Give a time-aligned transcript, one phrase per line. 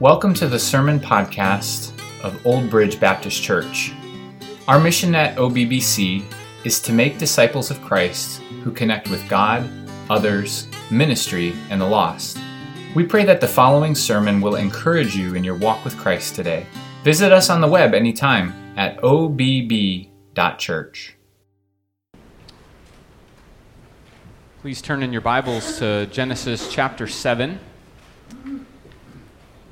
[0.00, 1.92] Welcome to the Sermon Podcast
[2.24, 3.92] of Old Bridge Baptist Church.
[4.66, 6.24] Our mission at OBBC
[6.64, 9.68] is to make disciples of Christ who connect with God,
[10.08, 12.38] others, ministry, and the lost.
[12.94, 16.64] We pray that the following sermon will encourage you in your walk with Christ today.
[17.04, 20.08] Visit us on the web anytime at obb.church.
[24.62, 27.60] Please turn in your Bibles to Genesis chapter 7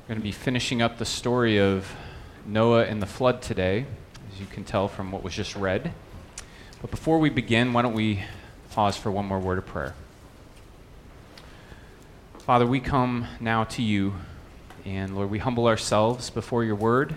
[0.09, 1.95] going to be finishing up the story of
[2.43, 3.85] Noah and the flood today,
[4.33, 5.93] as you can tell from what was just read.
[6.81, 8.23] But before we begin, why don't we
[8.71, 9.93] pause for one more word of prayer?
[12.39, 14.15] Father, we come now to you,
[14.83, 17.15] and Lord, we humble ourselves before your word.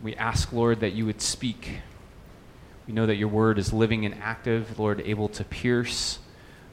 [0.00, 1.78] We ask, Lord, that you would speak.
[2.86, 6.20] We know that your word is living and active, Lord, able to pierce,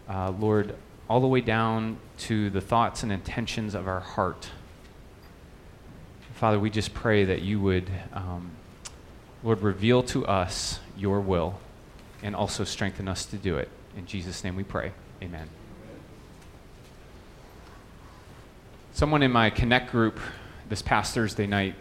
[0.08, 0.76] uh, Lord,
[1.10, 4.52] all the way down to the thoughts and intentions of our heart.
[6.40, 8.52] Father, we just pray that you would, um,
[9.44, 11.60] Lord, reveal to us your will
[12.24, 13.68] and also strengthen us to do it.
[13.98, 14.94] In Jesus' name we pray.
[15.22, 15.50] Amen.
[18.94, 20.18] Someone in my Connect group
[20.70, 21.76] this past Thursday night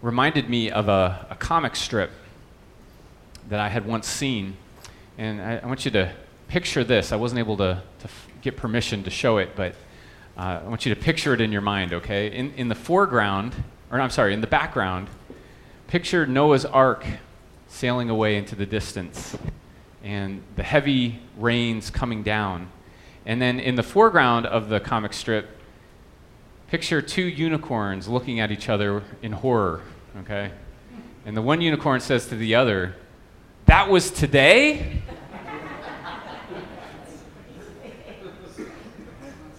[0.00, 2.12] reminded me of a, a comic strip
[3.48, 4.56] that I had once seen.
[5.18, 6.12] And I, I, want you to
[6.46, 7.10] picture this.
[7.10, 9.74] I wasn't able to, to f- get permission to show it, but
[10.38, 12.30] uh, I want you to picture it in your mind, okay?
[12.30, 13.56] In, in the foreground,
[13.90, 15.08] or I'm sorry, in the background,
[15.88, 17.04] picture Noah's Ark
[17.66, 19.36] sailing away into the distance
[20.04, 22.70] and the heavy rains coming down.
[23.26, 25.48] And then in the foreground of the comic strip,
[26.68, 29.82] picture two unicorns looking at each other in horror,
[30.20, 30.52] okay?
[31.26, 32.94] And the one unicorn says to the other,
[33.66, 35.02] That was today?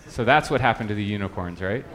[0.09, 1.85] So that's what happened to the unicorns, right?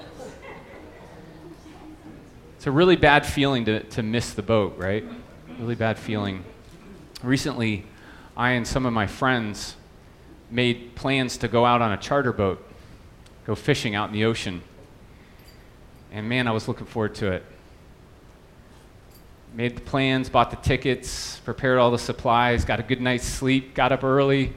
[2.57, 5.05] It's a really bad feeling to, to miss the boat, right?
[5.59, 6.45] Really bad feeling.
[7.23, 7.85] Recently,
[8.37, 9.75] I and some of my friends
[10.49, 12.65] made plans to go out on a charter boat,
[13.47, 14.63] go fishing out in the ocean.
[16.13, 17.45] And man, I was looking forward to it.
[19.55, 23.75] Made the plans, bought the tickets, prepared all the supplies, got a good night's sleep,
[23.75, 24.53] got up early,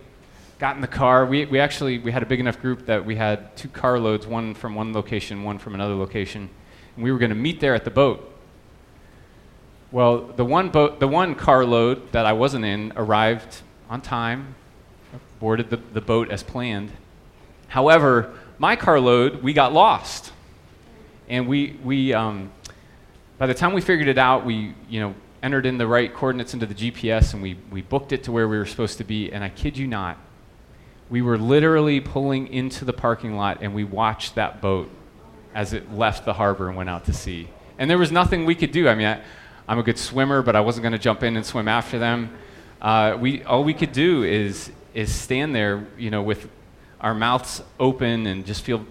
[0.59, 1.25] got in the car.
[1.25, 4.25] We, we actually we had a big enough group that we had two car loads,
[4.25, 6.50] one from one location, one from another location,
[6.95, 8.34] and we were going to meet there at the boat.
[9.91, 14.56] Well, the one boat, the one car load that I wasn't in arrived on time,
[15.40, 16.91] boarded the, the boat as planned.
[17.67, 20.34] However, my car load, we got lost,
[21.29, 22.51] and we we um,
[23.38, 26.53] by the time we figured it out, we you know entered in the right coordinates
[26.53, 29.31] into the GPS and we, we booked it to where we were supposed to be.
[29.31, 30.17] And I kid you not,
[31.09, 34.90] we were literally pulling into the parking lot and we watched that boat
[35.53, 37.47] as it left the harbor and went out to sea.
[37.79, 38.90] And there was nothing we could do.
[38.90, 39.22] I mean, I,
[39.72, 42.38] am a good swimmer, but I wasn't going to jump in and swim after them.
[42.81, 46.50] Uh, we, all we could do is, is stand there, you know, with
[47.00, 48.85] our mouths open and just feel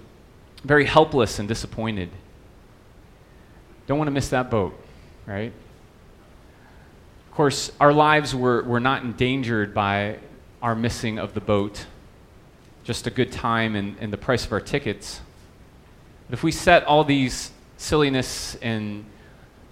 [0.65, 2.09] very helpless and disappointed.
[3.87, 4.78] Don't want to miss that boat,
[5.26, 5.53] right?
[7.28, 10.19] Of course, our lives were, were not endangered by
[10.62, 11.87] our missing of the boat
[12.87, 15.21] just a good time and, and the price of our tickets.
[16.31, 19.05] But if we set all these silliness and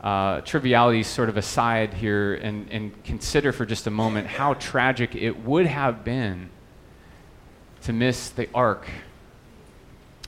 [0.03, 5.15] uh, trivialities sort of aside here and, and consider for just a moment how tragic
[5.15, 6.51] it would have been
[7.83, 8.89] to miss the ark,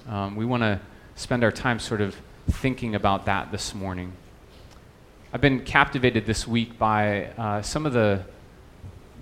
[0.09, 0.81] um, we want to
[1.17, 2.15] spend our time sort of
[2.49, 4.13] thinking about that this morning.
[5.33, 8.23] I've been captivated this week by uh, some of the,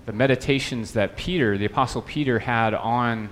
[0.05, 3.29] the meditations that Peter, the Apostle Peter, had on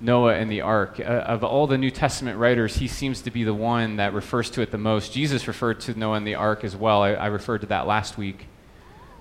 [0.00, 0.98] Noah and the ark.
[0.98, 4.50] Uh, of all the New Testament writers, he seems to be the one that refers
[4.50, 5.12] to it the most.
[5.12, 7.02] Jesus referred to Noah and the ark as well.
[7.02, 8.46] I, I referred to that last week.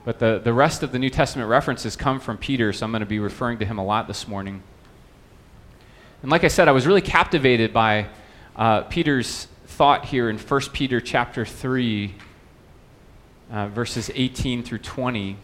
[0.05, 3.01] But the, the rest of the New Testament references come from Peter, so I'm going
[3.01, 4.63] to be referring to him a lot this morning.
[6.21, 8.07] And like I said, I was really captivated by
[8.55, 12.15] uh, Peter's thought here in 1 Peter chapter 3,
[13.51, 15.37] uh, verses 18 through 20.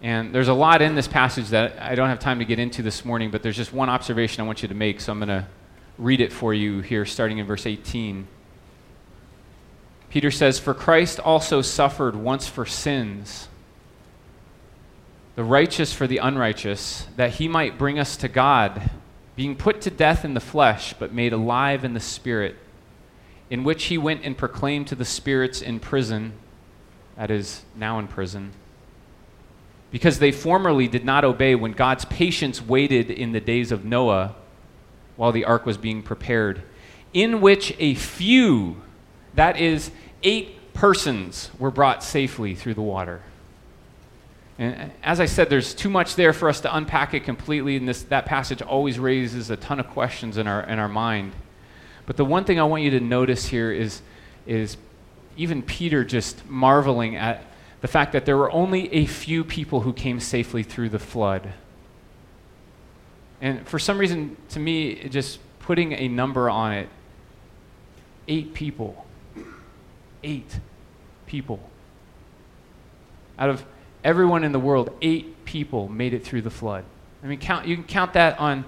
[0.00, 2.82] And there's a lot in this passage that I don't have time to get into
[2.82, 5.28] this morning, but there's just one observation I want you to make, so I'm going
[5.28, 5.46] to
[5.98, 8.28] read it for you here, starting in verse 18.
[10.10, 13.48] Peter says, For Christ also suffered once for sins,
[15.34, 18.90] the righteous for the unrighteous, that he might bring us to God,
[19.34, 22.54] being put to death in the flesh, but made alive in the spirit,
[23.50, 26.34] in which he went and proclaimed to the spirits in prison,
[27.16, 28.52] that is, now in prison
[29.90, 34.34] because they formerly did not obey when God's patience waited in the days of Noah
[35.16, 36.62] while the ark was being prepared,
[37.12, 38.80] in which a few,
[39.34, 39.90] that is,
[40.22, 43.22] eight persons, were brought safely through the water.
[44.58, 47.76] And uh, as I said, there's too much there for us to unpack it completely,
[47.76, 51.32] and this, that passage always raises a ton of questions in our, in our mind.
[52.06, 54.02] But the one thing I want you to notice here is,
[54.46, 54.76] is
[55.36, 57.44] even Peter just marveling at
[57.80, 61.52] the fact that there were only a few people who came safely through the flood.
[63.40, 66.88] And for some reason, to me, just putting a number on it,
[68.26, 69.06] eight people.
[70.24, 70.58] Eight
[71.26, 71.60] people.
[73.38, 73.64] Out of
[74.02, 76.84] everyone in the world, eight people made it through the flood.
[77.22, 78.64] I mean, count, you can count that on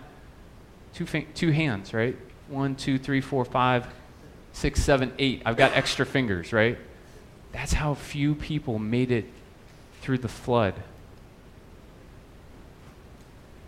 [0.95, 2.17] two, two hands, right?
[2.49, 3.87] One, two, three, four, five,
[4.53, 5.43] six, seven, eight.
[5.45, 6.79] I've got extra fingers, right?
[7.53, 9.27] That's how few people made it
[10.01, 10.75] through the flood.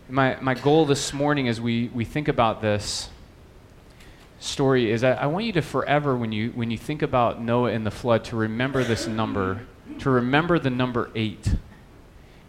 [0.09, 3.09] My, my goal this morning as we, we think about this
[4.41, 7.71] story is I, I want you to forever, when you, when you think about Noah
[7.73, 9.67] and the flood, to remember this number,
[10.01, 11.55] to remember the number eight.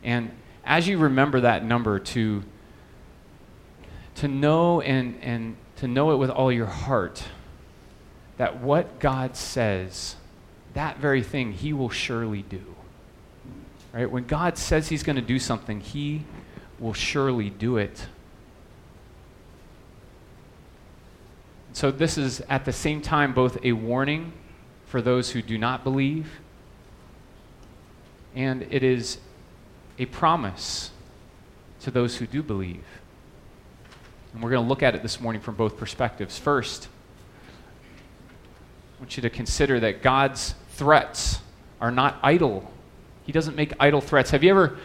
[0.04, 0.32] And
[0.66, 2.44] as you remember that number, to,
[4.16, 7.24] to know and, and to know it with all your heart
[8.38, 10.16] that what God says,
[10.74, 12.64] that very thing, He will surely do.
[13.94, 14.10] Right?
[14.10, 16.26] When God says He's going to do something, He
[16.80, 18.08] will surely do it.
[21.74, 24.34] So, this is at the same time both a warning
[24.86, 26.40] for those who do not believe,
[28.36, 29.18] and it is
[29.98, 30.92] a promise
[31.82, 32.84] to those who do believe.
[34.34, 36.38] And we're going to look at it this morning from both perspectives.
[36.40, 36.88] First,
[38.98, 41.40] I want you to consider that God's threats
[41.82, 42.72] are not idle.
[43.26, 44.32] He doesn't make idle threats.
[44.32, 44.78] Have you ever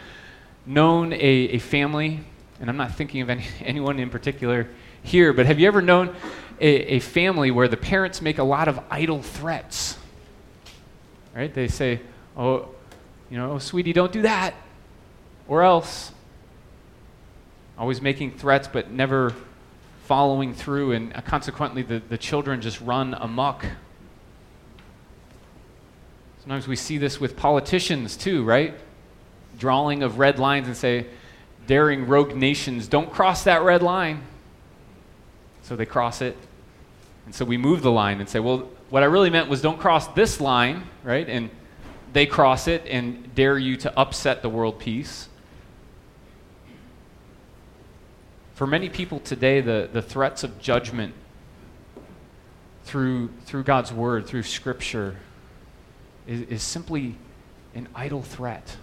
[0.65, 2.21] known a, a family,
[2.59, 4.67] and I'm not thinking of any, anyone in particular
[5.01, 6.15] here, but have you ever known
[6.59, 9.97] a, a family where the parents make a lot of idle threats.
[11.35, 11.53] Right?
[11.53, 12.01] They say,
[12.35, 12.69] oh,
[13.29, 14.53] you know, oh, sweetie, don't do that,
[15.47, 16.11] or else.
[17.77, 19.33] Always making threats, but never
[20.05, 23.65] following through, and uh, consequently, the, the children just run amok.
[26.49, 28.73] Sometimes we see this with politicians too, right?
[29.59, 31.05] Drawing of red lines and say,
[31.67, 34.23] daring rogue nations, don't cross that red line.
[35.61, 36.35] So they cross it,
[37.27, 39.79] and so we move the line and say, well, what I really meant was don't
[39.79, 41.29] cross this line, right?
[41.29, 41.51] And
[42.13, 45.29] they cross it and dare you to upset the world peace.
[48.55, 51.13] For many people today, the, the threats of judgment
[52.85, 55.17] through, through God's word, through Scripture,
[56.29, 57.15] is, is simply
[57.73, 58.77] an idle threat.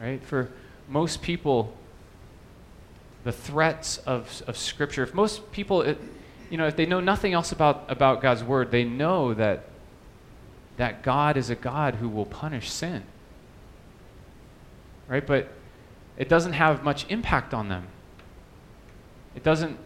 [0.00, 0.22] Right?
[0.24, 0.50] For
[0.88, 1.76] most people,
[3.24, 5.98] the threats of, of Scripture, if most people, it,
[6.48, 9.66] you know, if they know nothing else about, about God's word, they know that,
[10.78, 13.02] that God is a God who will punish sin.
[15.08, 15.26] Right?
[15.26, 15.52] But
[16.16, 17.86] it doesn't have much impact on them.
[19.36, 19.78] It doesn't,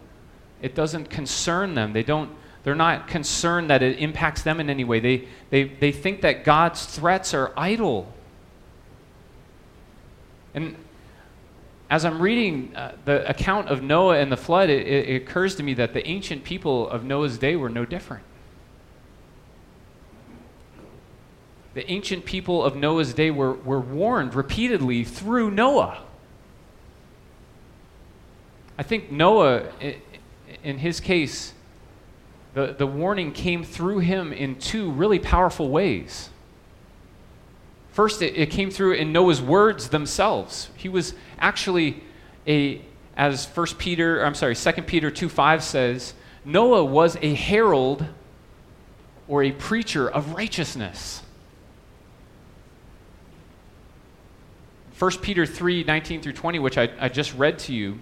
[0.62, 1.92] it doesn't concern them.
[1.92, 2.30] They don't,
[2.64, 4.98] they're not concerned that it impacts them in any way.
[4.98, 8.12] They, they, they think that God's threats are idle.
[10.54, 10.76] And
[11.90, 15.62] as I'm reading uh, the account of Noah and the flood, it, it, occurs to
[15.62, 18.24] me that the ancient people of Noah's day were no different.
[21.74, 26.02] The ancient people of Noah's day were, were warned repeatedly through Noah.
[28.78, 29.64] I think Noah,
[30.62, 31.53] in his case,
[32.54, 36.30] the, the warning came through him in two really powerful ways.
[37.90, 40.70] First, it, it came through in Noah's words themselves.
[40.76, 42.02] He was actually
[42.46, 42.80] a,
[43.16, 48.06] as First Peter, I'm sorry, Second Peter 2 5 says, Noah was a herald
[49.26, 51.22] or a preacher of righteousness.
[54.98, 57.98] 1 Peter 3 19 through 20, which I, I just read to you,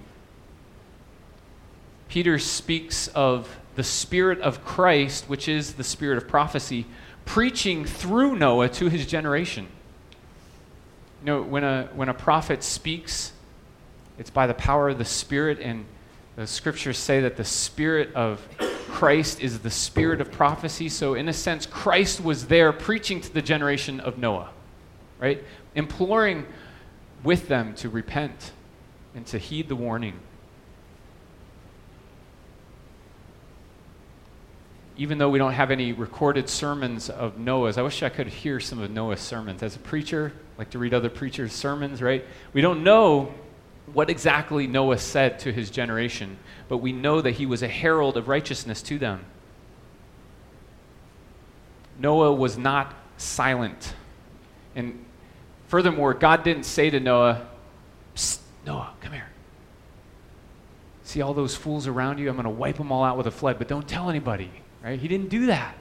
[2.09, 6.87] Peter speaks of the Spirit of Christ, which is the Spirit of prophecy,
[7.25, 9.69] preaching through Noah to his generation.
[11.21, 13.33] You know, when a, when a prophet speaks,
[14.19, 15.85] it's by the power of the Spirit, and
[16.37, 18.47] the scriptures say that the Spirit of
[18.89, 20.89] Christ is the Spirit of prophecy.
[20.89, 24.51] So, in a sense, Christ was there preaching to the generation of Noah,
[25.19, 25.43] right?
[25.75, 26.47] Imploring
[27.23, 28.53] with them to repent
[29.15, 30.19] and to heed the warning.
[35.03, 38.61] Even though we don't have any recorded sermons of Noah's, I wish I could hear
[38.61, 39.61] some of Noah's sermons.
[39.61, 42.25] As a preacher, I like to read other preachers' sermons, right?
[42.53, 43.35] We don't know
[43.93, 48.17] what exactly Noah said to his generation, but we know that he was a herald
[48.17, 49.25] of righteousness to them.
[51.99, 53.95] Noah was not silent.
[54.77, 55.05] And
[55.67, 57.49] furthermore, God didn't say to Noah,
[58.65, 59.31] Noah, come here.
[61.03, 62.29] See all those fools around you?
[62.29, 64.99] I'm going to wipe them all out with a flood, but don't tell anybody, right?
[64.99, 65.75] He didn't do that.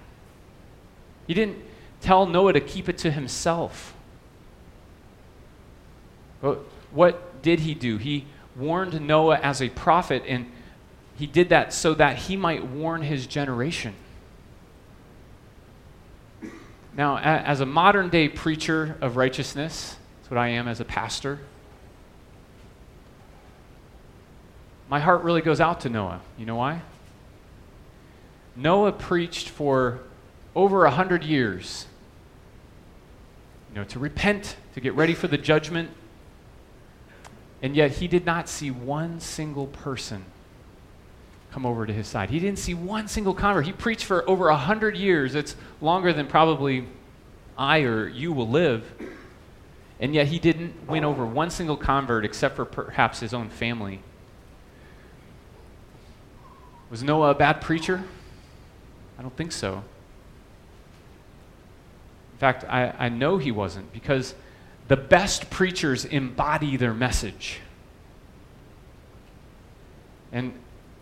[1.27, 1.57] He didn't
[2.01, 3.93] tell Noah to keep it to himself.
[6.41, 6.59] But
[6.91, 7.97] what did he do?
[7.97, 10.51] He warned Noah as a prophet, and
[11.15, 13.93] he did that so that he might warn his generation.
[16.95, 21.39] Now, as a modern day preacher of righteousness, that's what I am as a pastor,
[24.89, 26.19] my heart really goes out to Noah.
[26.37, 26.81] You know why?
[28.55, 29.99] Noah preached for
[30.55, 31.85] over a hundred years.
[33.69, 35.89] You know, to repent, to get ready for the judgment.
[37.61, 40.25] And yet he did not see one single person
[41.51, 42.29] come over to his side.
[42.29, 43.65] He didn't see one single convert.
[43.65, 45.35] He preached for over a hundred years.
[45.35, 46.87] It's longer than probably
[47.57, 48.85] I or you will live.
[49.99, 54.01] And yet he didn't win over one single convert except for perhaps his own family.
[56.89, 58.03] Was Noah a bad preacher?
[59.21, 59.83] I don't think so.
[62.33, 64.33] In fact, I, I know he wasn't because
[64.87, 67.59] the best preachers embody their message.
[70.31, 70.53] And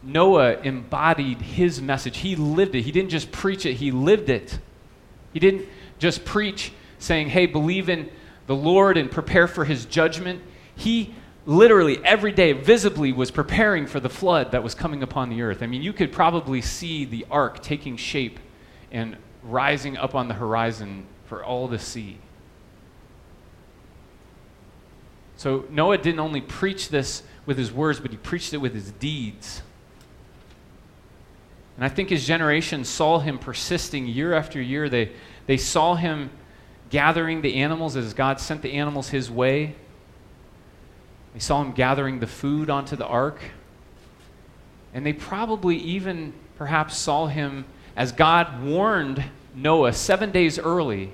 [0.03, 2.17] Noah embodied his message.
[2.17, 2.81] He lived it.
[2.81, 4.59] He didn't just preach it, he lived it.
[5.31, 5.65] He didn't
[5.97, 8.09] just preach saying, hey, believe in
[8.47, 10.41] the Lord and prepare for his judgment.
[10.75, 11.15] He
[11.49, 15.63] literally every day visibly was preparing for the flood that was coming upon the earth.
[15.63, 18.39] I mean, you could probably see the ark taking shape
[18.91, 22.19] and rising up on the horizon for all to see.
[25.37, 28.91] So Noah didn't only preach this with his words, but he preached it with his
[28.91, 29.63] deeds.
[31.77, 34.87] And I think his generation saw him persisting year after year.
[34.87, 35.13] They,
[35.47, 36.29] they saw him
[36.91, 39.75] gathering the animals as God sent the animals his way.
[41.39, 43.39] They saw him gathering the food onto the ark.
[44.93, 47.63] And they probably even perhaps saw him
[47.95, 49.23] as God warned
[49.55, 51.13] Noah seven days early,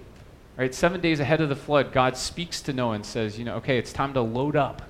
[0.58, 0.74] right?
[0.74, 3.78] Seven days ahead of the flood, God speaks to Noah and says, you know, okay,
[3.78, 4.82] it's time to load up.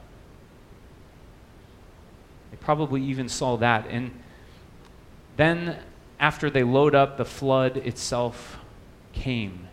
[2.52, 3.88] They probably even saw that.
[3.90, 4.18] And
[5.36, 5.80] then,
[6.18, 8.58] after they load up, the flood itself
[9.12, 9.65] came.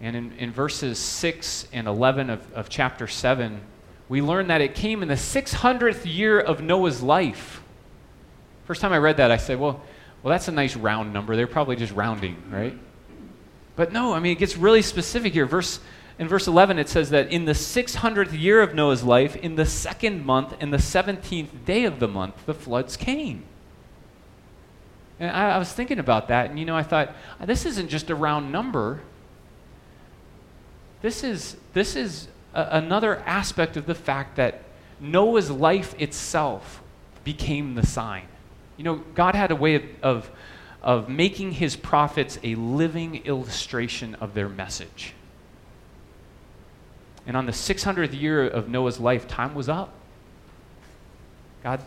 [0.00, 3.60] And in, in verses 6 and 11 of, of chapter 7,
[4.08, 7.62] we learn that it came in the 600th year of Noah's life.
[8.64, 9.82] First time I read that, I said, well,
[10.22, 11.36] well, that's a nice round number.
[11.36, 12.76] They're probably just rounding, right?
[13.76, 15.46] But no, I mean, it gets really specific here.
[15.46, 15.80] Verse,
[16.18, 19.66] in verse 11, it says that in the 600th year of Noah's life, in the
[19.66, 23.44] second month, in the 17th day of the month, the floods came.
[25.20, 27.14] And I, I was thinking about that, and you know, I thought,
[27.44, 29.00] this isn't just a round number.
[31.00, 34.62] This is, this is a, another aspect of the fact that
[35.00, 36.82] Noah's life itself
[37.24, 38.24] became the sign.
[38.76, 40.30] You know, God had a way of, of,
[40.82, 45.14] of making his prophets a living illustration of their message.
[47.26, 49.92] And on the 600th year of Noah's life, time was up.
[51.62, 51.82] God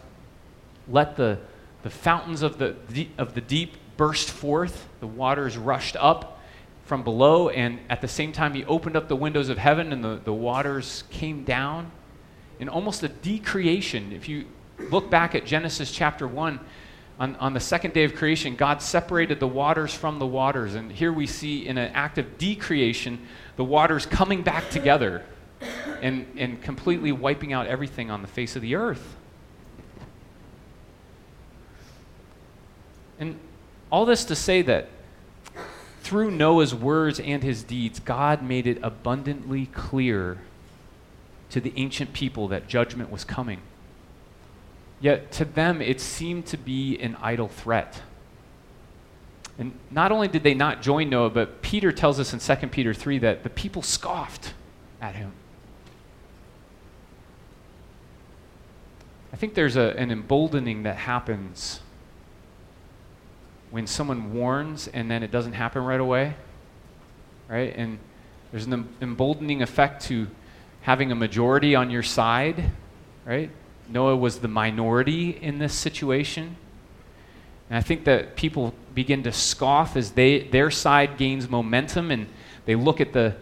[0.88, 1.40] let the,
[1.84, 2.76] the fountains of the,
[3.18, 6.41] of the deep burst forth, the waters rushed up
[6.92, 10.04] from below, and at the same time, he opened up the windows of heaven, and
[10.04, 11.90] the, the waters came down.
[12.60, 14.44] In almost a decreation, if you
[14.90, 16.60] look back at Genesis chapter 1,
[17.18, 20.76] on, on the second day of creation, God separated the waters from the waters.
[20.76, 25.24] And here we see in an act of decreation, the waters coming back together
[26.02, 29.16] and, and completely wiping out everything on the face of the earth.
[33.18, 33.40] And
[33.90, 34.90] all this to say that
[36.12, 40.40] through Noah's words and his deeds, God made it abundantly clear
[41.52, 43.62] to the ancient people that judgment was coming.
[45.00, 48.02] Yet to them, it seemed to be an idle threat.
[49.58, 52.94] And not only did they not join Noah, but Peter tells us in 2 Peter
[52.94, 54.54] 3 that the people scoffed
[55.00, 55.32] at him.
[59.32, 61.80] I think there's a, an emboldening that happens
[63.72, 66.36] when someone warns and then it doesn't happen right away,
[67.48, 67.74] right?
[67.76, 67.98] And
[68.52, 70.28] there's an emboldening effect to
[70.82, 72.72] having a majority on your side,
[73.26, 73.50] right?
[73.90, 76.58] Noah was the minority in this situation.
[77.70, 82.28] And I think that people begin to scoff as they, their side gains momentum and
[82.66, 83.36] they look at the,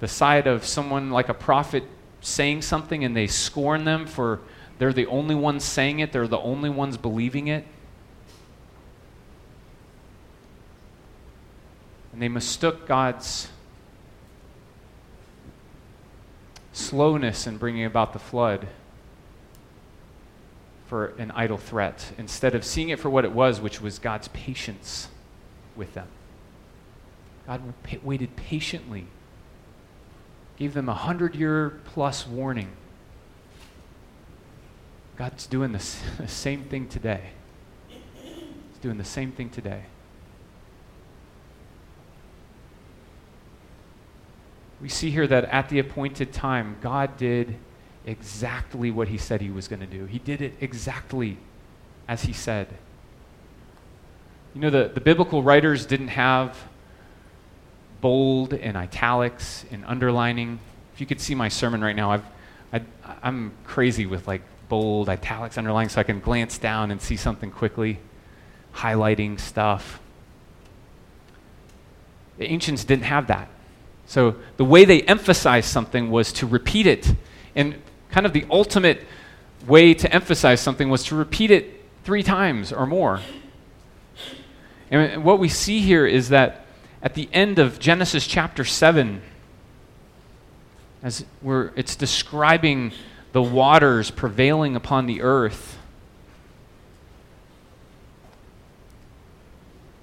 [0.00, 1.84] the side of someone like a prophet
[2.20, 4.40] saying something and they scorn them for
[4.78, 7.66] they're the only ones saying it, they're the only ones believing it.
[12.12, 13.48] And they mistook God's
[16.72, 18.66] slowness in bringing about the flood
[20.86, 24.28] for an idle threat instead of seeing it for what it was, which was God's
[24.28, 25.08] patience
[25.76, 26.08] with them.
[27.46, 27.62] God
[28.02, 29.06] waited patiently,
[30.56, 32.70] gave them a hundred year plus warning.
[35.16, 37.30] God's doing the same thing today.
[37.88, 39.84] He's doing the same thing today.
[44.80, 47.56] We see here that at the appointed time, God did
[48.06, 50.06] exactly what he said he was going to do.
[50.06, 51.36] He did it exactly
[52.08, 52.68] as he said.
[54.54, 56.58] You know, the, the biblical writers didn't have
[58.00, 60.58] bold and italics and underlining.
[60.94, 62.24] If you could see my sermon right now, I've,
[62.72, 62.80] I,
[63.22, 67.50] I'm crazy with like bold, italics, underlining, so I can glance down and see something
[67.50, 67.98] quickly,
[68.74, 70.00] highlighting stuff.
[72.38, 73.48] The ancients didn't have that.
[74.10, 77.14] So the way they emphasized something was to repeat it.
[77.54, 79.06] And kind of the ultimate
[79.68, 83.20] way to emphasize something was to repeat it three times or more.
[84.90, 86.66] And what we see here is that
[87.00, 89.22] at the end of Genesis chapter 7,
[91.04, 92.90] as we're, it's describing
[93.30, 95.78] the waters prevailing upon the earth,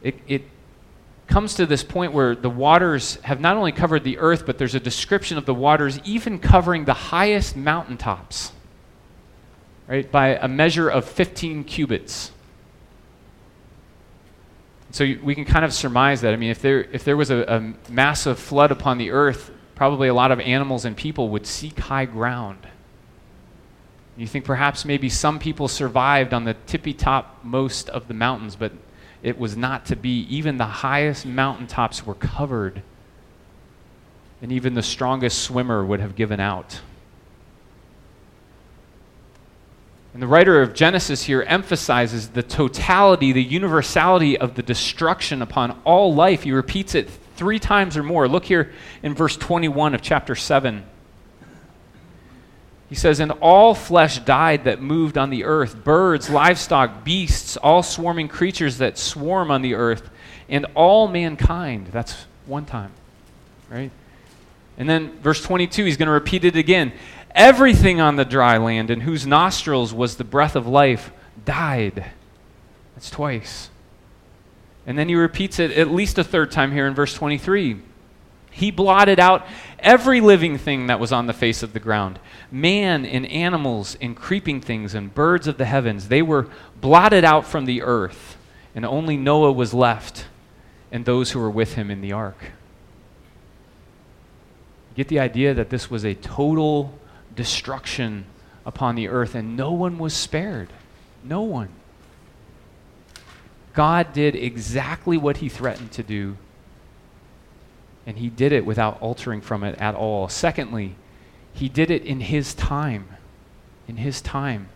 [0.01, 0.43] it, it
[1.27, 4.75] comes to this point where the waters have not only covered the earth, but there's
[4.75, 8.51] a description of the waters even covering the highest mountaintops,
[9.87, 12.31] right, by a measure of 15 cubits.
[14.91, 16.33] So we can kind of surmise that.
[16.33, 20.07] I mean, if there, if there was a, a massive flood upon the earth, probably
[20.07, 22.67] a lot of animals and people would seek high ground.
[24.15, 28.55] You think perhaps maybe some people survived on the tippy top most of the mountains,
[28.55, 28.71] but
[29.23, 30.21] it was not to be.
[30.29, 32.81] Even the highest mountaintops were covered,
[34.41, 36.81] and even the strongest swimmer would have given out.
[40.13, 45.79] And the writer of Genesis here emphasizes the totality, the universality of the destruction upon
[45.83, 46.41] all life.
[46.41, 48.27] He repeats it three times or more.
[48.27, 48.71] Look here
[49.03, 50.83] in verse 21 of chapter 7.
[52.89, 57.83] He says, And all flesh died that moved on the earth birds, livestock, beasts, all
[57.83, 60.09] swarming creatures that swarm on the earth,
[60.49, 61.87] and all mankind.
[61.87, 62.91] That's one time,
[63.69, 63.91] right?
[64.77, 66.93] And then verse 22, he's going to repeat it again.
[67.31, 71.11] Everything on the dry land in whose nostrils was the breath of life
[71.45, 72.11] died.
[72.95, 73.69] That's twice.
[74.85, 77.81] And then he repeats it at least a third time here in verse 23.
[78.57, 79.45] He blotted out
[79.77, 82.17] every living thing that was on the face of the ground
[82.49, 86.07] man and animals and creeping things and birds of the heavens.
[86.07, 86.47] They were
[86.81, 88.35] blotted out from the earth,
[88.73, 90.25] and only Noah was left
[90.91, 92.53] and those who were with him in the ark.
[94.95, 96.97] Get the idea that this was a total
[97.35, 98.25] destruction
[98.65, 100.69] upon the earth, and no one was spared.
[101.23, 101.69] No one.
[103.75, 106.37] God did exactly what he threatened to do
[108.07, 110.29] and he did it without altering from it at all.
[110.29, 110.95] Secondly,
[111.51, 113.09] he did it in his time.
[113.85, 114.69] In his time.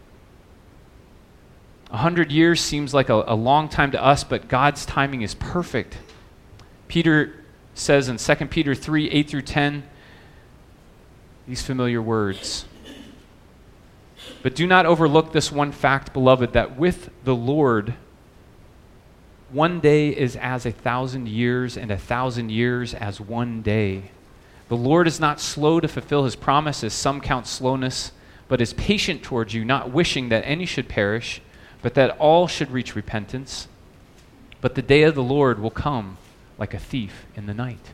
[1.90, 5.34] A hundred years seems like a, a, long time to us, but God's timing is
[5.36, 5.98] perfect.
[6.90, 7.34] Peter
[7.74, 9.84] says in 2 Peter 3 8 through 10,
[11.48, 12.66] these familiar words.
[14.44, 17.94] But do not overlook this one fact, beloved, that with the Lord,
[19.52, 24.12] one day is as a thousand years, and a thousand years as one day.
[24.70, 28.14] The Lord is not slow to fulfill his promises, some count slowness,
[28.48, 31.42] but is patient towards you, not wishing that any should perish,
[31.82, 33.68] but that all should reach repentance.
[34.62, 36.18] But the day of the Lord will come
[36.58, 37.94] like a thief in the night.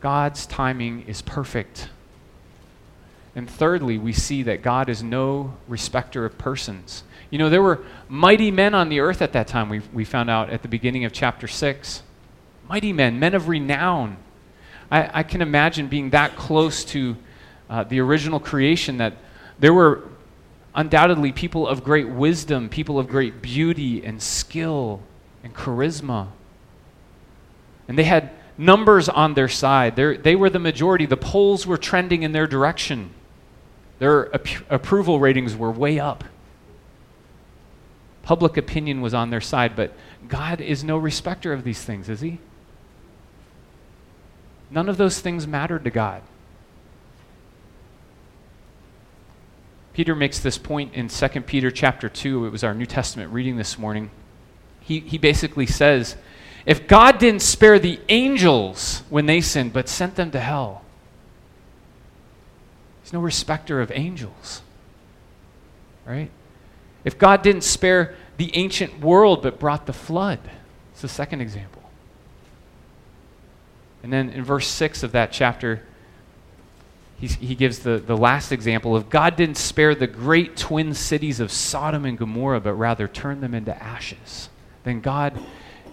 [0.00, 1.88] God's timing is perfect.
[3.36, 7.04] And thirdly, we see that God is no respecter of persons.
[7.30, 10.30] You know, there were mighty men on the earth at that time, we, we found
[10.30, 12.02] out at the beginning of chapter 6.
[12.68, 14.16] Mighty men, men of renown.
[14.90, 17.16] I, I can imagine being that close to
[17.68, 19.14] uh, the original creation that
[19.58, 20.04] there were
[20.74, 25.00] undoubtedly people of great wisdom, people of great beauty and skill
[25.42, 26.28] and charisma.
[27.88, 29.96] And they had numbers on their side.
[29.96, 31.06] They're, they were the majority.
[31.06, 33.10] The polls were trending in their direction.
[33.98, 36.24] Their ap- approval ratings were way up.
[38.24, 39.92] Public opinion was on their side, but
[40.28, 42.38] God is no respecter of these things, is He?
[44.70, 46.22] None of those things mattered to God.
[49.92, 52.46] Peter makes this point in 2 Peter chapter 2.
[52.46, 54.10] It was our New Testament reading this morning.
[54.80, 56.16] He, he basically says,
[56.66, 60.82] if God didn't spare the angels when they sinned, but sent them to hell,
[63.02, 64.62] He's no respecter of angels.
[66.06, 66.30] Right?
[67.04, 70.40] If God didn't spare the ancient world, but brought the flood,
[70.92, 71.82] it's the second example.
[74.02, 75.82] And then in verse 6 of that chapter,
[77.18, 81.50] he gives the, the last example of God didn't spare the great twin cities of
[81.50, 84.50] Sodom and Gomorrah, but rather turned them into ashes.
[84.82, 85.38] Then God,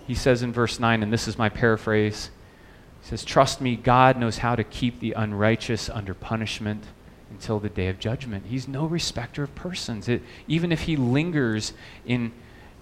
[0.08, 2.32] he says in verse 9, and this is my paraphrase,
[3.02, 6.84] he says, Trust me, God knows how to keep the unrighteous under punishment
[7.32, 8.46] until the day of judgment.
[8.46, 10.08] He's no respecter of persons.
[10.08, 11.74] It, even if he lingers
[12.06, 12.32] in,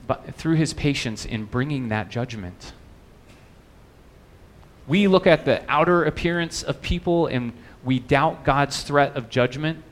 [0.07, 2.73] but through his patience in bringing that judgment.
[4.87, 9.83] We look at the outer appearance of people and we doubt God's threat of judgment,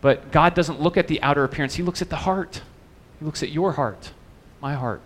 [0.00, 1.76] but God doesn't look at the outer appearance.
[1.76, 2.62] He looks at the heart.
[3.18, 4.12] He looks at your heart,
[4.60, 5.02] my heart.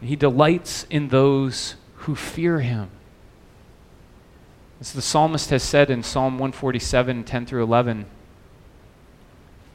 [0.00, 2.90] And he delights in those who fear him.
[4.82, 8.04] As the psalmist has said in Psalm 147, 10 through 11,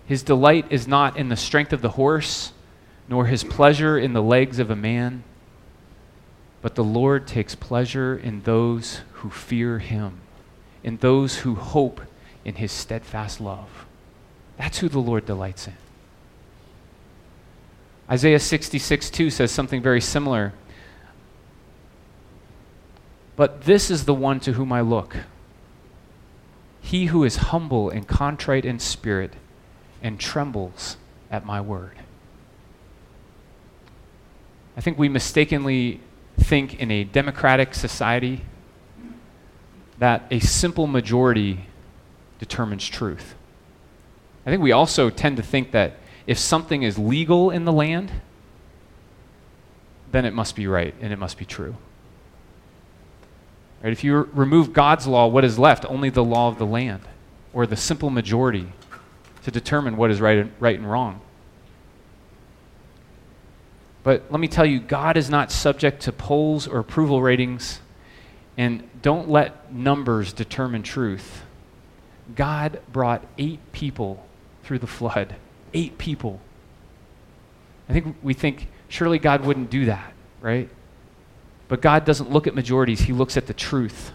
[0.06, 2.52] his delight is not in the strength of the horse,
[3.08, 5.24] nor his pleasure in the legs of a man,
[6.62, 10.20] but the Lord takes pleasure in those who fear him,
[10.84, 12.02] in those who hope
[12.44, 13.86] in his steadfast love.
[14.58, 15.78] That's who the Lord delights in.
[18.12, 20.52] Isaiah 66 2 says something very similar.
[23.38, 25.16] But this is the one to whom I look
[26.88, 29.34] he who is humble and contrite in spirit
[30.02, 30.96] and trembles
[31.30, 31.98] at my word.
[34.78, 36.00] I think we mistakenly
[36.40, 38.46] think in a democratic society
[40.00, 41.66] that a simple majority
[42.40, 43.36] determines truth.
[44.46, 48.14] I think we also tend to think that if something is legal in the land,
[50.14, 51.76] then it must be right and it must be true.
[53.84, 53.94] Right?
[53.94, 55.86] If you remove God's law, what is left?
[55.86, 57.02] Only the law of the land,
[57.54, 58.68] or the simple majority
[59.44, 61.22] to determine what is right and, right and wrong.
[64.04, 67.82] But let me tell you, God is not subject to polls or approval ratings,
[68.58, 71.44] and don't let numbers determine truth.
[72.36, 74.26] God brought eight people
[74.64, 75.36] through the flood.
[75.74, 76.40] Eight people.
[77.90, 80.70] I think we think surely God wouldn't do that, right?
[81.68, 84.12] But God doesn't look at majorities, He looks at the truth.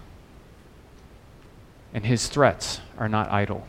[1.95, 3.67] And His threats are not idle.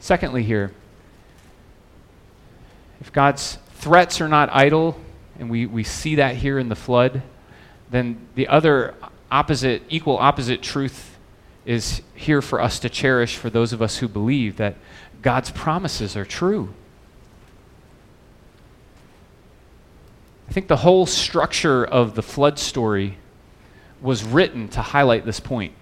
[0.00, 0.72] Secondly, here,
[3.00, 5.00] if God's threats are not idle,
[5.38, 7.22] and we, we see that here in the flood,
[7.90, 8.94] then the other
[9.30, 11.16] opposite, equal opposite truth
[11.64, 14.76] is here for us to cherish for those of us who believe that
[15.22, 16.74] God's promises are true.
[20.50, 23.16] I think the whole structure of the flood story
[24.02, 25.72] was written to highlight this point.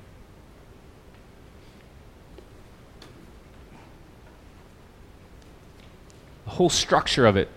[6.45, 7.49] The whole structure of it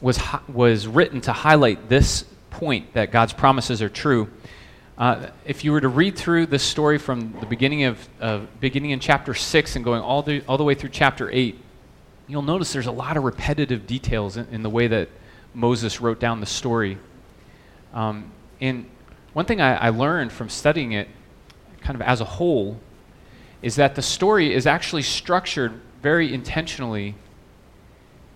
[0.00, 4.28] was, was written to highlight this point that God's promises are true.
[4.96, 8.90] Uh, if you were to read through this story from the beginning of uh, beginning
[8.90, 11.60] in chapter six and going all the all the way through chapter eight,
[12.26, 15.08] you'll notice there's a lot of repetitive details in, in the way that
[15.54, 16.98] Moses wrote down the story.
[17.92, 18.30] Um,
[18.60, 18.86] and
[19.32, 21.08] one thing I, I learned from studying it,
[21.80, 22.78] kind of as a whole,
[23.62, 27.14] is that the story is actually structured very intentionally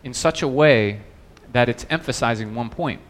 [0.02, 1.00] in such a way
[1.52, 3.00] that it's emphasizing one point.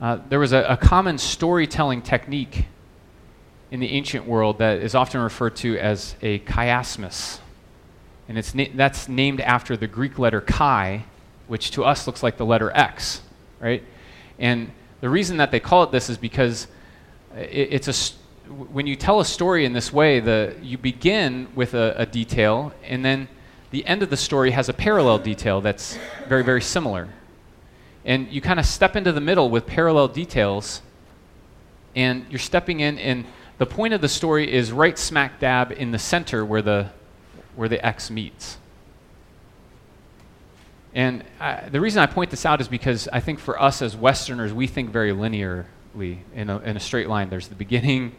[0.00, 2.66] Uh, there was a, a, common storytelling technique
[3.70, 7.40] in the ancient world that is often referred to as a chiasmus.
[8.28, 11.04] And it's na- that's named after the Greek letter chi,
[11.48, 13.22] which to us looks like the letter X,
[13.58, 13.82] right?
[14.38, 16.68] And the reason that they call it this is because
[17.36, 18.14] it, it's a,
[18.48, 22.72] when you tell a story in this way, the, you begin with a, a detail,
[22.84, 23.28] and then
[23.70, 27.08] the end of the story has a parallel detail that's very, very similar.
[28.04, 30.80] And you kind of step into the middle with parallel details,
[31.94, 33.26] and you're stepping in, and
[33.58, 36.90] the point of the story is right smack dab in the center where the,
[37.56, 38.56] where the X meets.
[40.94, 43.96] And I, the reason I point this out is because I think for us as
[43.96, 47.28] Westerners, we think very linearly in a, in a straight line.
[47.28, 48.14] There's the beginning,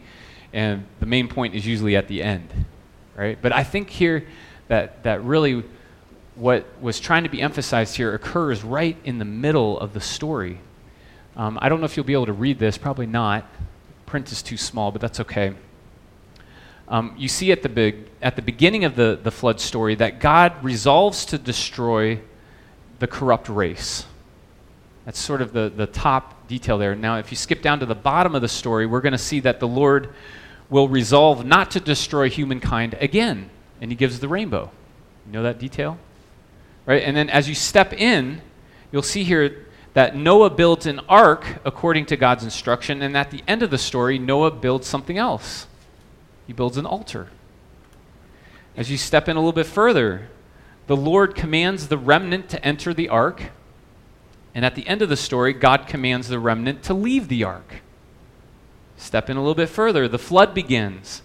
[0.52, 2.48] and the main point is usually at the end,
[3.16, 3.38] right?
[3.40, 4.26] But I think here
[4.68, 5.64] that, that really
[6.36, 10.58] what was trying to be emphasized here occurs right in the middle of the story.
[11.36, 13.46] Um, I don't know if you'll be able to read this, probably not.
[14.06, 15.54] Print is too small, but that's okay.
[16.88, 20.52] Um, you see at the, at the beginning of the, the flood story that God
[20.64, 22.20] resolves to destroy
[23.00, 24.06] the corrupt race.
[25.04, 26.94] That's sort of the, the top detail there.
[26.94, 29.40] Now, if you skip down to the bottom of the story, we're going to see
[29.40, 30.14] that the Lord
[30.68, 33.50] will resolve not to destroy humankind again.
[33.80, 34.70] And he gives the rainbow.
[35.26, 35.98] You know that detail?
[36.86, 37.02] Right?
[37.02, 38.42] And then as you step in,
[38.92, 43.42] you'll see here that Noah builds an ark according to God's instruction, and at the
[43.48, 45.66] end of the story, Noah builds something else.
[46.46, 47.28] He builds an altar.
[48.76, 50.28] As you step in a little bit further,
[50.90, 53.52] the Lord commands the remnant to enter the ark,
[54.56, 57.76] and at the end of the story, God commands the remnant to leave the ark.
[58.96, 61.22] Step in a little bit further, the flood begins.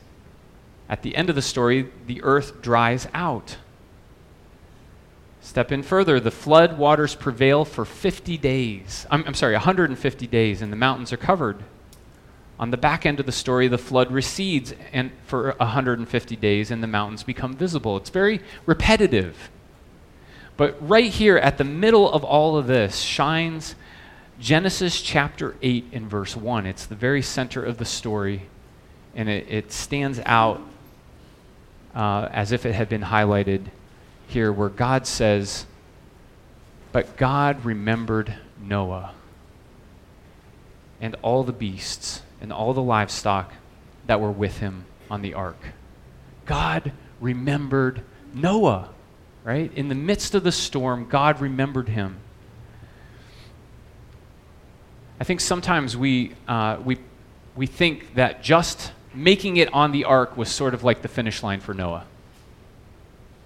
[0.87, 3.57] At the end of the story, the earth dries out.
[5.41, 9.07] Step in further, the flood waters prevail for 50 days.
[9.09, 11.63] I'm, I'm, sorry, 150 days, and the mountains are covered.
[12.59, 16.83] On the back end of the story, the flood recedes and for 150 days, and
[16.83, 17.97] the mountains become visible.
[17.97, 19.49] It's very repetitive.
[20.57, 23.75] But right here at the middle of all of this shines
[24.39, 26.65] Genesis chapter 8 and verse 1.
[26.65, 28.43] It's the very center of the story,
[29.15, 30.61] and it, it stands out
[31.93, 33.65] uh, as if it had been highlighted
[34.27, 35.65] here where God says,
[36.91, 39.13] But God remembered Noah
[40.99, 43.53] and all the beasts and all the livestock
[44.07, 45.57] that were with him on the ark.
[46.45, 48.89] God remembered Noah,
[49.45, 49.71] right?
[49.75, 52.17] In the midst of the storm, God remembered him.
[55.21, 56.97] I think sometimes we, uh, we,
[57.55, 61.41] we think that just making it on the ark was sort of like the finish
[61.41, 62.05] line for Noah.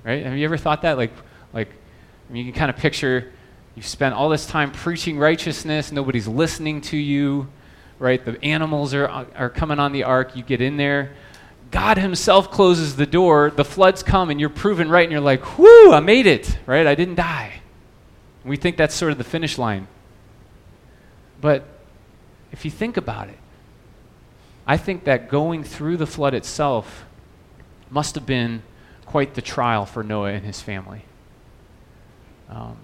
[0.03, 0.25] Right?
[0.25, 0.97] Have you ever thought that?
[0.97, 1.12] Like,
[1.53, 3.31] like I mean, you can kind of picture
[3.75, 7.47] you've spent all this time preaching righteousness, nobody's listening to you,
[7.99, 8.23] right?
[8.23, 11.13] The animals are, are coming on the ark, you get in there.
[11.71, 15.58] God Himself closes the door, the floods come, and you're proven right, and you're like,
[15.58, 16.88] whoo, I made it, right?
[16.88, 17.62] I didn't die.
[18.43, 19.88] We think that's sort of the finish line.
[21.41, 21.65] But
[22.51, 23.38] if you think about it,
[24.65, 27.05] I think that going through the flood itself
[27.89, 28.63] must have been
[29.05, 31.03] quite the trial for Noah and his family.
[32.49, 32.77] Um,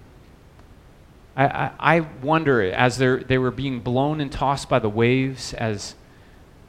[1.36, 5.94] I, I, I, wonder, as they were being blown and tossed by the waves, as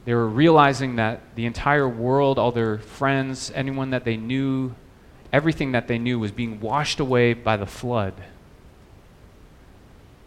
[0.08, 4.74] they were realizing that the entire world, all their friends, anyone that they knew,
[5.34, 8.14] everything that they knew was being washed away by the flood.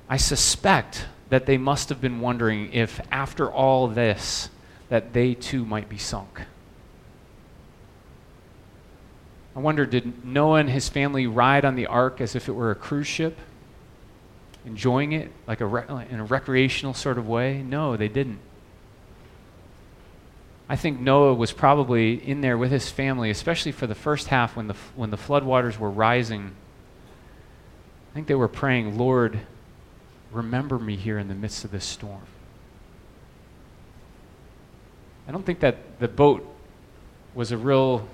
[0.07, 4.51] I suspect that they must have been wondering if, after all this,
[4.89, 6.41] that they too might be sunk.
[9.55, 12.69] I wonder did Noah and his family ride on the ark as if it were
[12.69, 13.35] a cruise ship,
[14.63, 17.63] enjoying it like a re- in a recreational sort of way?
[17.63, 18.41] No, they didn't.
[20.71, 24.55] I think Noah was probably in there with his family, especially for the first half
[24.55, 26.53] when the, when the floodwaters were rising.
[28.09, 29.41] I think they were praying, Lord,
[30.31, 32.21] remember me here in the midst of this storm.
[35.27, 36.47] I don't think that the boat
[37.35, 38.07] was a real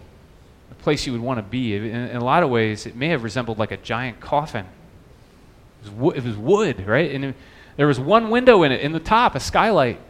[0.72, 1.76] a place you would want to be.
[1.76, 4.65] In, in, a lot of ways, it may have resembled like a giant coffin.
[4.65, 7.12] It was, wo- it was wood, right?
[7.12, 7.36] And it,
[7.76, 10.02] there was one window in it, in the top, a skylight.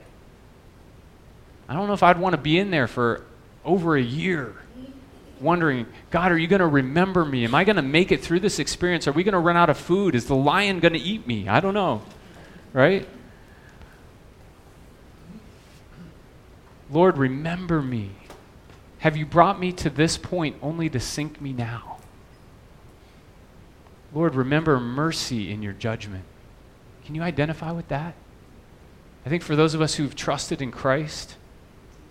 [1.69, 3.23] I don't know if I'd want to be in there for
[3.65, 4.55] over a year,
[5.41, 7.43] wondering, God, are you going to remember me?
[7.43, 9.07] Am I going to make it through this experience?
[9.07, 10.15] Are we going to run out of food?
[10.15, 11.47] Is the lion going to eat me?
[11.47, 12.01] I don't know,
[12.73, 13.07] right?
[16.89, 18.11] Lord, remember me.
[18.99, 21.97] Have you brought me to this point only to sink me now?
[24.13, 26.23] Lord, remember mercy in your judgment.
[27.05, 28.15] Can you identify with that?
[29.25, 31.35] I think for those of us who've trusted in Christ,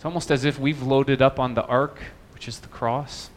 [0.07, 1.99] it's almost as if we've loaded up on the ark,
[2.33, 3.29] which is the cross.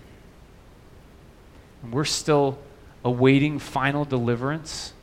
[1.81, 2.59] And we're still
[3.03, 4.93] awaiting final deliverance,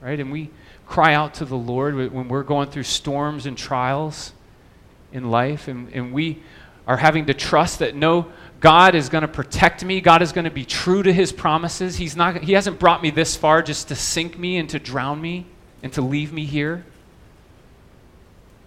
[0.00, 0.20] right?
[0.20, 0.50] And we
[0.86, 4.34] cry out to the Lord when we're going through storms and trials
[5.12, 6.40] in life, and, and we
[6.86, 10.00] are having to trust that no, God is going to protect me.
[10.00, 11.96] God is going to be true to his promises.
[11.96, 15.20] He's not, he hasn't brought me this far just to sink me and to drown
[15.20, 15.44] me
[15.82, 16.84] and to leave me here.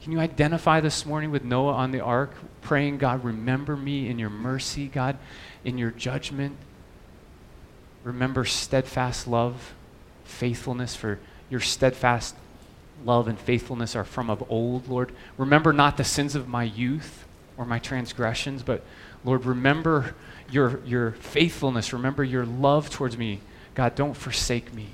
[0.06, 4.20] Can you identify this morning with Noah on the ark, praying, God, remember me in
[4.20, 5.18] your mercy, God,
[5.64, 6.58] in your judgment?
[8.04, 9.74] Remember steadfast love,
[10.24, 11.18] faithfulness, for
[11.50, 12.36] your steadfast
[13.04, 15.12] love and faithfulness are from of old, Lord.
[15.40, 17.26] Remember not the sins of my youth
[17.58, 18.84] or my transgressions, but
[19.24, 20.14] Lord, remember
[20.52, 21.94] your, your faithfulness.
[21.94, 23.40] Remember your love towards me.
[23.74, 24.90] God, don't forsake me.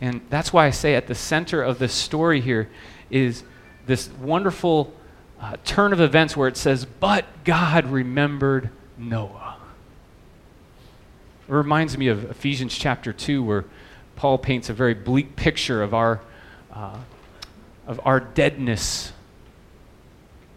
[0.00, 2.70] And that's why I say at the center of this story here
[3.10, 3.42] is
[3.86, 4.94] this wonderful
[5.40, 9.56] uh, turn of events where it says, But God remembered Noah.
[11.48, 13.64] It reminds me of Ephesians chapter 2, where
[14.16, 16.20] Paul paints a very bleak picture of our,
[16.72, 16.98] uh,
[17.86, 19.12] of our deadness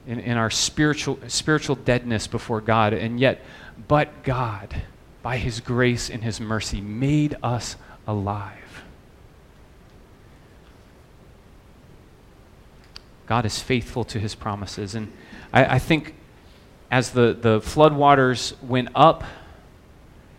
[0.06, 2.94] in, in our spiritual, spiritual deadness before God.
[2.94, 3.42] And yet,
[3.88, 4.84] but God,
[5.22, 7.76] by his grace and his mercy, made us
[8.06, 8.83] alive.
[13.26, 14.96] God is faithful to his promises.
[14.96, 15.12] And
[15.52, 16.16] I, I think
[16.92, 19.24] as the, the floodwaters went up,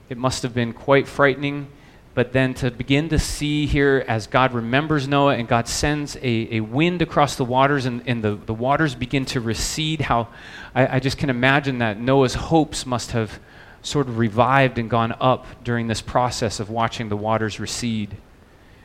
[0.09, 1.68] it must have been quite frightening.
[2.14, 6.57] But then to begin to see here as God remembers Noah and God sends a,
[6.57, 10.29] a wind across the waters and, and the, the waters begin to recede, how
[10.77, 13.40] I, I just can imagine that Noah's hopes must have
[13.83, 18.16] sort of revived and gone up during this process of watching the waters recede.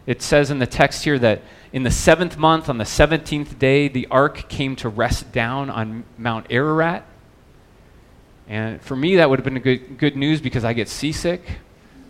[0.08, 3.88] It says in the text here that in the seventh month, on the 17th day,
[3.88, 7.06] the ark came to rest down on Mount Ararat.
[8.48, 11.42] And for me, that would have been good, good news because I get seasick.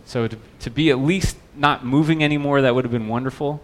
[0.06, 3.62] So to, to be at least not moving anymore, that would have been wonderful.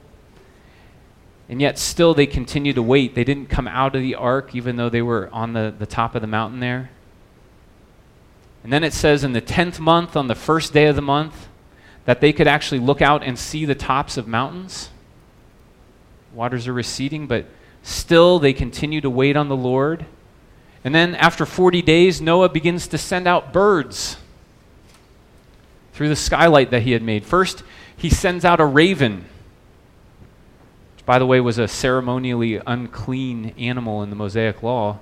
[1.48, 3.14] And yet, still, they continued to wait.
[3.14, 6.14] They didn't come out of the ark, even though they were on the, the top
[6.14, 6.90] of the mountain there.
[8.62, 11.48] And then it says in the 10th month, on the first day of the month,
[12.04, 14.90] that they could actually look out and see the tops of mountains.
[16.32, 17.46] Waters are receding, but
[17.82, 20.06] still they continue to wait on the Lord.
[20.84, 24.16] And then after 40 days, Noah begins to send out birds
[25.92, 27.24] through the skylight that he had made.
[27.24, 27.62] First,
[27.96, 29.24] he sends out a raven,
[30.94, 34.98] which, by the way, was a ceremonially unclean animal in the Mosaic law.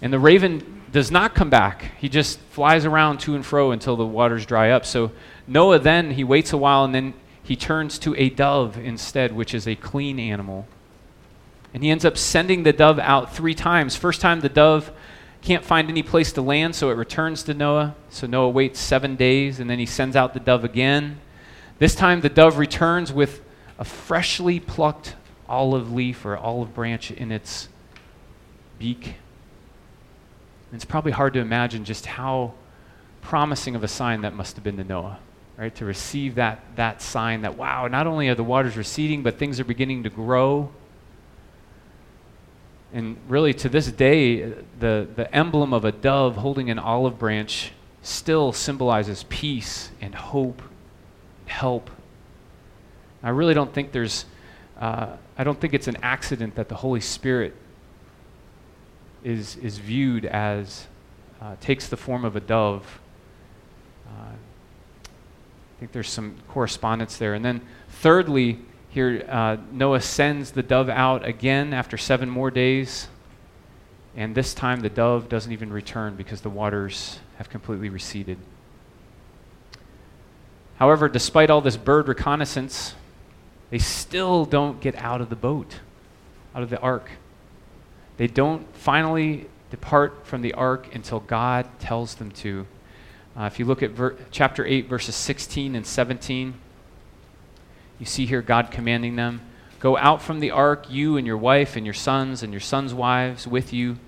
[0.00, 1.92] And the raven does not come back.
[1.98, 4.86] He just flies around to and fro until the waters dry up.
[4.86, 5.12] So
[5.46, 7.14] Noah then, he waits a while and then
[7.48, 10.66] he turns to a dove instead, which is a clean animal.
[11.72, 13.96] And he ends up sending the dove out three times.
[13.96, 14.92] First time, the dove
[15.40, 17.94] can't find any place to land, so it returns to Noah.
[18.10, 21.20] So Noah waits seven days, and then he sends out the dove again.
[21.78, 23.40] This time, the dove returns with
[23.78, 25.16] a freshly plucked
[25.48, 27.70] olive leaf or olive branch in its
[28.78, 29.06] beak.
[29.06, 32.52] And it's probably hard to imagine just how
[33.22, 35.18] promising of a sign that must have been to Noah
[35.58, 35.74] right?
[35.74, 39.58] To receive that, that sign that, wow, not only are the waters receding, but things
[39.58, 40.70] are beginning to grow.
[42.92, 47.72] And really, to this day, the, the emblem of a dove holding an olive branch
[48.02, 50.62] still symbolizes peace and hope
[51.40, 51.90] and help.
[53.22, 54.26] I really don't think there's,
[54.80, 57.54] uh, I don't think it's an accident that the Holy Spirit
[59.24, 60.86] is, is viewed as,
[61.42, 63.00] uh, takes the form of a dove.
[64.06, 64.32] Uh,
[65.78, 67.34] I think there's some correspondence there.
[67.34, 73.06] And then, thirdly, here uh, Noah sends the dove out again after seven more days.
[74.16, 78.38] And this time the dove doesn't even return because the waters have completely receded.
[80.78, 82.96] However, despite all this bird reconnaissance,
[83.70, 85.78] they still don't get out of the boat,
[86.56, 87.08] out of the ark.
[88.16, 92.66] They don't finally depart from the ark until God tells them to.
[93.38, 96.54] Uh, if you look at ver- chapter 8, verses 16 and 17,
[98.00, 99.40] you see here God commanding them
[99.80, 102.92] Go out from the ark, you and your wife and your sons and your sons'
[102.92, 103.98] wives with you.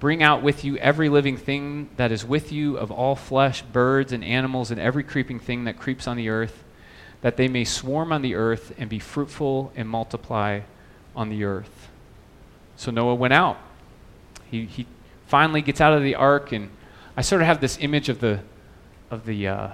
[0.00, 4.12] Bring out with you every living thing that is with you of all flesh, birds
[4.12, 6.64] and animals, and every creeping thing that creeps on the earth,
[7.20, 10.60] that they may swarm on the earth and be fruitful and multiply
[11.14, 11.88] on the earth.
[12.76, 13.58] So Noah went out.
[14.50, 14.86] He, he
[15.28, 16.70] finally gets out of the ark, and
[17.16, 18.40] I sort of have this image of the
[19.10, 19.68] of the uh,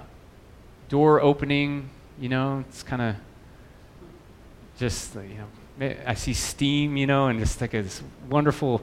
[0.88, 1.90] door opening.
[2.18, 3.16] You know, it's kind of
[4.78, 5.46] just you know
[6.06, 8.82] I see steam, you know, and just like this wonderful,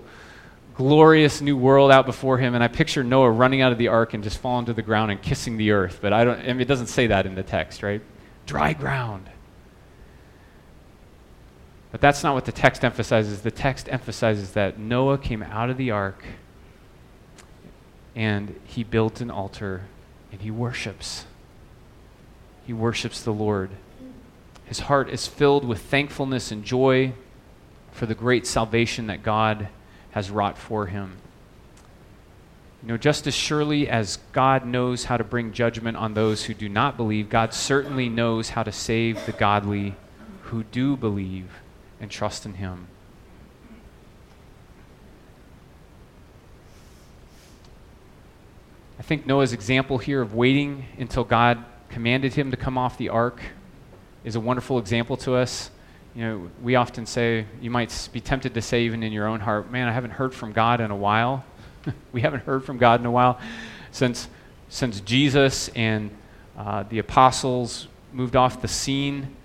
[0.75, 2.53] glorious new world out before him.
[2.53, 5.11] And I picture Noah running out of the ark and just falling to the ground
[5.11, 5.99] and kissing the earth.
[6.01, 6.39] But I don't.
[6.39, 8.01] I mean, it doesn't say that in the text, right?
[8.45, 9.29] Dry ground.
[11.91, 13.41] But that's not what the text emphasizes.
[13.41, 16.23] The text emphasizes that Noah came out of the ark
[18.15, 19.83] and he built an altar
[20.33, 21.25] and he worships.
[22.65, 23.69] He worships the Lord.
[24.65, 27.13] His heart is filled with thankfulness and joy
[27.91, 29.67] for the great salvation that God
[30.11, 31.17] has wrought for him.
[32.81, 36.55] You know, just as surely as God knows how to bring judgment on those who
[36.55, 39.95] do not believe, God certainly knows how to save the godly
[40.45, 41.61] who do believe
[42.01, 42.87] and trust in him.
[48.99, 53.09] I think Noah's example here of waiting until God commanded him to come off the
[53.09, 53.41] ark
[54.23, 55.71] is a wonderful example to us.
[56.15, 59.39] You know, we often say, you might be tempted to say, even in your own
[59.39, 61.43] heart, man, I haven't heard from God in a while.
[62.11, 63.39] we haven't heard from God in a while
[63.91, 64.27] since,
[64.69, 66.11] since Jesus and
[66.55, 69.35] uh, the apostles moved off the scene.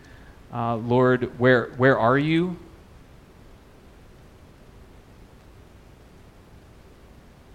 [0.53, 2.57] Uh, Lord, where, where are you?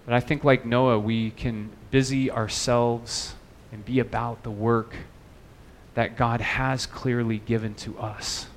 [0.04, 3.36] But I think, like Noah, we can busy ourselves
[3.70, 4.96] and be about the work
[5.94, 8.48] that God has clearly given to us.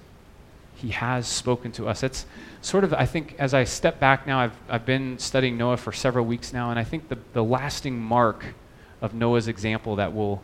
[0.74, 2.02] He has spoken to us.
[2.02, 2.26] It's
[2.64, 5.92] sort of, I think, as I step back now, I've, I've been studying Noah for
[5.92, 8.56] several weeks now, and I think the, the lasting mark
[9.02, 10.42] of Noah's example that will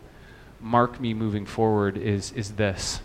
[0.61, 3.01] mark me moving forward is, is this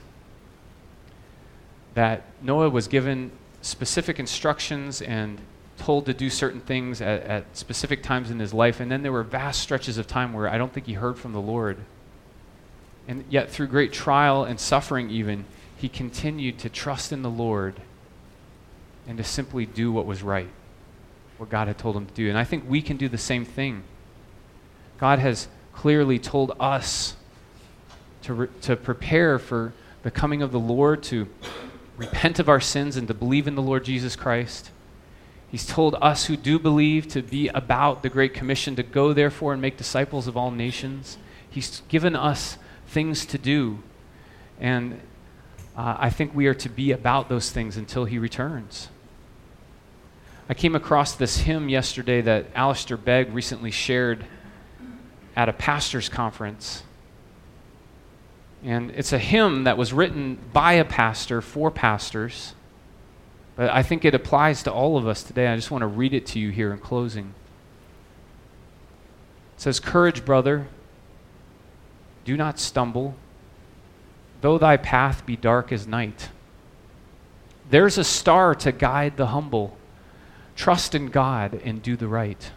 [1.94, 3.30] that Noah was given
[3.62, 5.38] specific instructions and
[5.78, 9.12] told to do certain things at, at, specific times in his life, and then there
[9.12, 11.78] were vast stretches of time where I don't think he heard from the Lord.
[13.06, 15.44] And yet, through great trial and suffering, even,
[15.76, 17.80] he continued to trust in the Lord
[19.06, 20.48] and to simply do what was right,
[21.38, 22.28] what God had told him to do.
[22.28, 23.82] And I think we can do the same thing.
[24.98, 27.16] God has clearly told us
[28.22, 29.72] to, re- to prepare for
[30.02, 31.28] the coming of the Lord, to
[31.96, 34.70] repent of our sins, and to believe in the Lord Jesus Christ.
[35.50, 39.52] He's told us who do believe to be about the Great Commission, to go therefore
[39.52, 41.16] and make disciples of all nations.
[41.48, 43.82] He's given us things to do.
[44.60, 45.00] And
[45.76, 48.88] uh, I think we are to be about those things until he returns.
[50.50, 54.24] I came across this hymn yesterday that Alistair Begg recently shared
[55.36, 56.82] at a pastor's conference.
[58.64, 62.54] And it's a hymn that was written by a pastor for pastors.
[63.58, 65.48] But I think it applies to all of us today.
[65.48, 67.34] I just want to read it to you here in closing.
[69.56, 70.68] It says, Courage, brother.
[72.24, 73.14] Do not stumble
[74.40, 76.28] though thy path be dark as night.
[77.70, 79.76] There's a star to guide the humble.
[80.56, 82.50] Trust in God and do the right.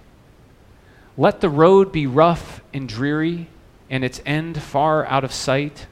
[1.17, 3.47] Let the road be rough and dreary,
[3.89, 5.87] and its end far out of sight.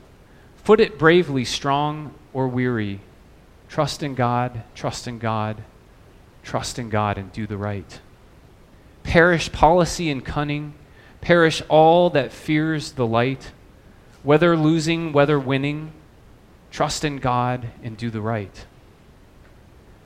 [0.63, 3.01] Foot it bravely, strong or weary.
[3.69, 5.63] Trust in God, trust in God,
[6.43, 8.01] trust in God, and do the right.
[9.03, 10.73] Perish policy and cunning,
[11.21, 13.51] perish all that fears the light.
[14.23, 15.93] Whether losing, whether winning,
[16.71, 18.65] trust in God and do the right.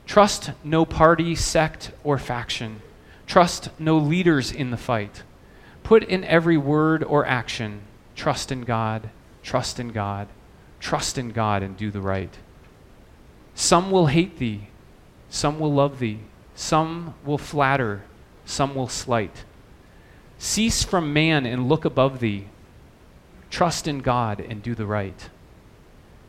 [0.06, 2.80] Trust no party, sect, or faction.
[3.26, 5.22] Trust no leaders in the fight.
[5.82, 7.80] Put in every word or action
[8.14, 9.10] trust in God,
[9.42, 10.28] trust in God,
[10.80, 12.30] trust in God, and do the right.
[13.54, 14.68] Some will hate thee,
[15.28, 16.20] some will love thee,
[16.54, 18.02] some will flatter,
[18.44, 19.44] some will slight.
[20.38, 22.46] Cease from man and look above thee.
[23.50, 25.28] Trust in God and do the right.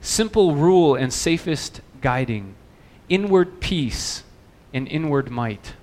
[0.02, 2.56] Simple rule and safest guiding,
[3.10, 4.24] inward peace
[4.74, 5.74] and inward might.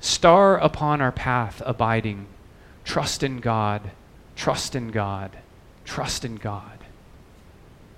[0.00, 2.26] Star upon our path abiding,
[2.84, 3.90] trust in God,
[4.36, 5.38] trust in God,
[5.84, 6.78] trust in God,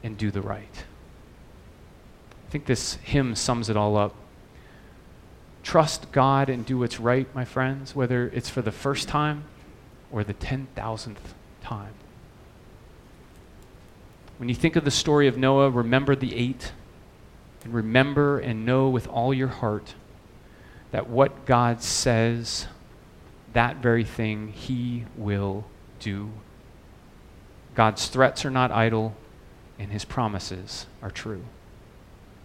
[0.02, 0.84] and do the right.
[2.50, 4.12] I think this hymn sums it all up.
[5.62, 9.44] Trust God and do what's right, my friends, whether it's for the first time
[10.10, 11.14] or the 10,000th
[11.62, 11.92] time.
[14.38, 16.72] When you think of the story of Noah, remember the eight.
[17.62, 19.94] And remember and know with all your heart
[20.90, 22.66] that what God says,
[23.52, 25.66] that very thing he will
[26.00, 26.30] do.
[27.76, 29.14] God's threats are not idle,
[29.78, 31.44] and his promises are true.